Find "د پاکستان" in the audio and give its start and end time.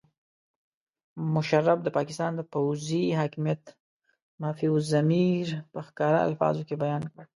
1.83-2.31